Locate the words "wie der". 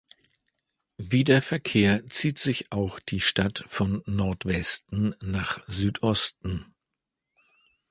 0.97-1.43